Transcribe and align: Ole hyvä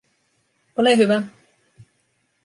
Ole 0.75 0.95
hyvä 0.95 1.23